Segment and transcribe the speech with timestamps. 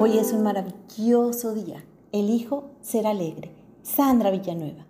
[0.00, 1.84] Hoy es un maravilloso día.
[2.12, 3.50] Elijo ser alegre.
[3.82, 4.86] Sandra Villanueva.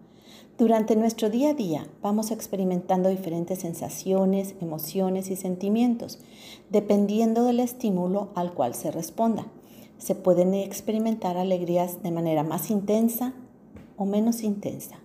[0.59, 6.19] Durante nuestro día a día vamos experimentando diferentes sensaciones, emociones y sentimientos,
[6.69, 9.47] dependiendo del estímulo al cual se responda.
[9.97, 13.33] Se pueden experimentar alegrías de manera más intensa
[13.97, 14.97] o menos intensa,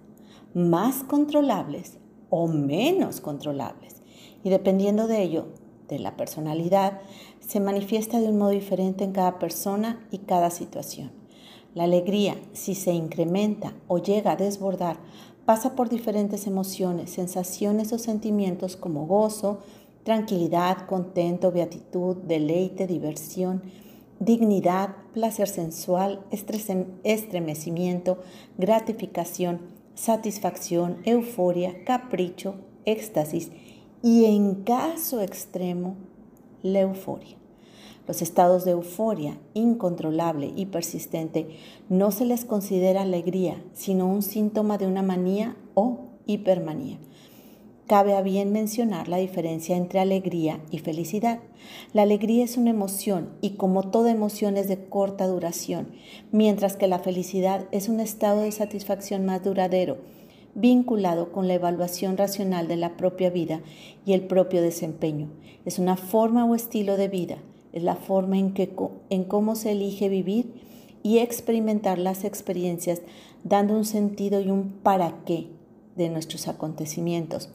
[0.54, 1.98] más controlables
[2.30, 4.02] o menos controlables.
[4.44, 5.46] Y dependiendo de ello,
[5.94, 7.00] de la personalidad,
[7.39, 11.11] se manifiesta de un modo diferente en cada persona y cada situación.
[11.75, 14.97] La alegría, si se incrementa o llega a desbordar,
[15.46, 19.60] pasa por diferentes emociones, sensaciones o sentimientos como gozo,
[20.04, 23.64] tranquilidad, contento, beatitud, deleite, diversión,
[24.19, 26.25] dignidad, placer sensual,
[27.04, 28.19] estremecimiento,
[28.57, 29.61] gratificación,
[29.96, 32.55] satisfacción, euforia, capricho,
[32.86, 33.52] éxtasis
[34.03, 35.95] y en caso extremo,
[36.61, 37.38] la euforia.
[38.06, 41.47] Los estados de euforia incontrolable y persistente
[41.88, 47.00] no se les considera alegría, sino un síntoma de una manía o hipermanía.
[47.88, 51.39] Cabe a bien mencionar la diferencia entre alegría y felicidad.
[51.94, 55.88] La alegría es una emoción y como toda emoción es de corta duración,
[56.33, 59.97] mientras que la felicidad es un estado de satisfacción más duradero
[60.55, 63.61] vinculado con la evaluación racional de la propia vida
[64.05, 65.29] y el propio desempeño.
[65.65, 67.37] Es una forma o estilo de vida,
[67.71, 68.73] es la forma en, que,
[69.09, 70.53] en cómo se elige vivir
[71.01, 73.01] y experimentar las experiencias,
[73.43, 75.47] dando un sentido y un para qué
[75.95, 77.49] de nuestros acontecimientos.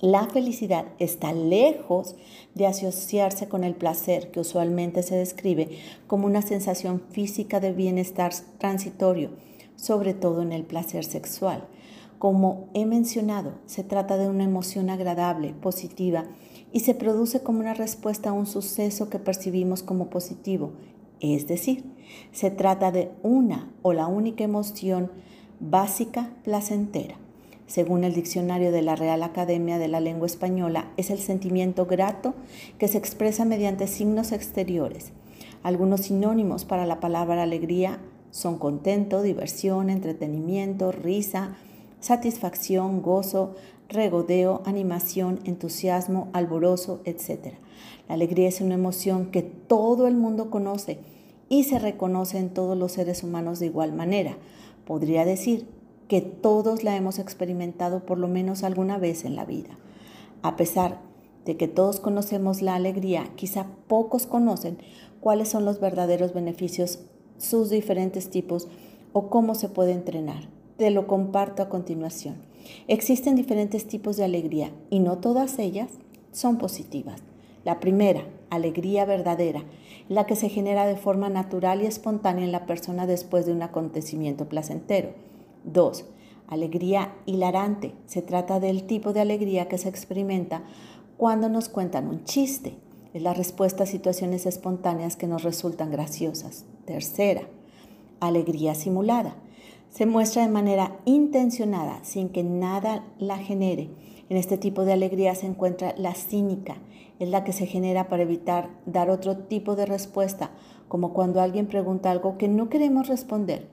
[0.00, 2.16] La felicidad está lejos
[2.54, 5.70] de asociarse con el placer, que usualmente se describe
[6.06, 9.30] como una sensación física de bienestar transitorio,
[9.76, 11.66] sobre todo en el placer sexual.
[12.18, 16.24] Como he mencionado, se trata de una emoción agradable, positiva,
[16.72, 20.72] y se produce como una respuesta a un suceso que percibimos como positivo.
[21.20, 21.84] Es decir,
[22.32, 25.10] se trata de una o la única emoción
[25.60, 27.16] básica placentera.
[27.66, 32.34] Según el diccionario de la Real Academia de la Lengua Española, es el sentimiento grato
[32.78, 35.12] que se expresa mediante signos exteriores.
[35.62, 37.98] Algunos sinónimos para la palabra alegría
[38.30, 41.56] son contento, diversión, entretenimiento, risa,
[42.00, 43.54] satisfacción, gozo,
[43.88, 47.54] regodeo, animación, entusiasmo, alborozo, etc.
[48.08, 50.98] La alegría es una emoción que todo el mundo conoce
[51.48, 54.36] y se reconoce en todos los seres humanos de igual manera.
[54.84, 55.66] Podría decir
[56.08, 59.70] que todos la hemos experimentado por lo menos alguna vez en la vida.
[60.42, 61.00] A pesar
[61.44, 64.78] de que todos conocemos la alegría, quizá pocos conocen
[65.20, 67.00] cuáles son los verdaderos beneficios,
[67.38, 68.68] sus diferentes tipos
[69.12, 70.48] o cómo se puede entrenar.
[70.76, 72.36] Te lo comparto a continuación.
[72.88, 75.90] Existen diferentes tipos de alegría y no todas ellas
[76.32, 77.22] son positivas.
[77.64, 79.64] La primera, alegría verdadera,
[80.08, 83.62] la que se genera de forma natural y espontánea en la persona después de un
[83.62, 85.10] acontecimiento placentero.
[85.64, 86.04] Dos,
[86.46, 87.94] alegría hilarante.
[88.06, 90.62] Se trata del tipo de alegría que se experimenta
[91.16, 92.76] cuando nos cuentan un chiste.
[93.14, 96.66] Es la respuesta a situaciones espontáneas que nos resultan graciosas.
[96.86, 97.42] Tercera,
[98.20, 99.36] alegría simulada
[99.96, 103.88] se muestra de manera intencionada, sin que nada la genere.
[104.28, 106.76] En este tipo de alegría se encuentra la cínica,
[107.18, 110.50] es la que se genera para evitar dar otro tipo de respuesta,
[110.88, 113.68] como cuando alguien pregunta algo que no queremos responder.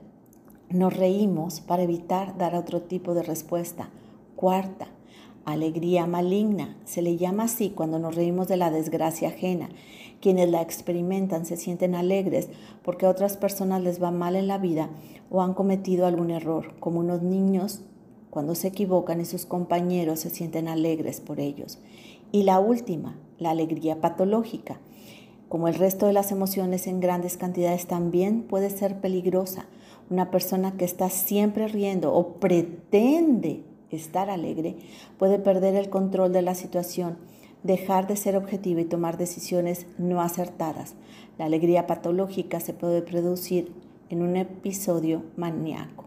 [0.70, 3.90] Nos reímos para evitar dar otro tipo de respuesta.
[4.34, 4.86] Cuarta,
[5.44, 6.78] alegría maligna.
[6.86, 9.68] Se le llama así cuando nos reímos de la desgracia ajena.
[10.24, 12.48] Quienes la experimentan se sienten alegres
[12.82, 14.88] porque a otras personas les va mal en la vida
[15.28, 17.82] o han cometido algún error, como unos niños
[18.30, 21.78] cuando se equivocan y sus compañeros se sienten alegres por ellos.
[22.32, 24.80] Y la última, la alegría patológica.
[25.50, 29.66] Como el resto de las emociones en grandes cantidades también puede ser peligrosa.
[30.08, 34.76] Una persona que está siempre riendo o pretende estar alegre,
[35.18, 37.18] puede perder el control de la situación,
[37.64, 40.94] dejar de ser objetivo y tomar decisiones no acertadas.
[41.36, 43.72] La alegría patológica se puede producir
[44.10, 46.04] en un episodio maníaco.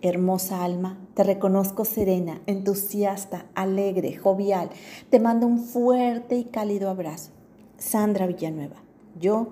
[0.00, 4.70] Hermosa alma, te reconozco serena, entusiasta, alegre, jovial.
[5.10, 7.30] Te mando un fuerte y cálido abrazo.
[7.76, 8.76] Sandra Villanueva,
[9.18, 9.48] yo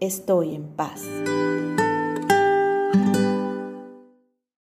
[0.00, 1.02] estoy en paz.